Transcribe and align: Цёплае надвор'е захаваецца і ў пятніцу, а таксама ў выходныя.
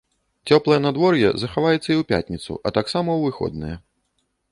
Цёплае 0.53 0.77
надвор'е 0.85 1.29
захаваецца 1.41 1.85
і 1.91 1.97
ў 1.99 2.03
пятніцу, 2.13 2.57
а 2.69 2.73
таксама 2.79 3.09
ў 3.17 3.21
выходныя. 3.29 3.75